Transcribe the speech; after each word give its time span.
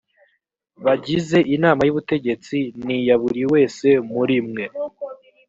bagize 0.85 1.37
inama 1.55 1.81
y 1.83 1.91
ubutegetsi 1.93 2.57
n 2.85 2.85
iya 2.99 3.15
buri 3.21 3.41
wese 3.53 3.87
muri 4.11 4.37
mwe 4.47 4.65